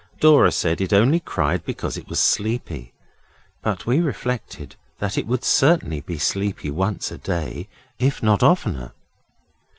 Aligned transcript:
Dora 0.19 0.51
said 0.51 0.81
it 0.81 0.93
only 0.93 1.19
cried 1.19 1.63
because 1.63 1.95
it 1.95 2.07
was 2.09 2.19
sleepy, 2.19 2.91
but 3.61 3.85
we 3.85 3.99
reflected 4.01 4.75
that 4.97 5.15
it 5.15 5.27
would 5.27 5.43
certainly 5.43 6.01
be 6.01 6.17
sleepy 6.17 6.71
once 6.71 7.11
a 7.11 7.19
day, 7.19 7.69
if 7.99 8.23
not 8.23 8.41
oftener. 8.41 8.93